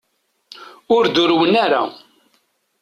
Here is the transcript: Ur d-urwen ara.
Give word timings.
Ur 0.95 1.03
d-urwen 1.07 1.53
ara. 1.65 1.81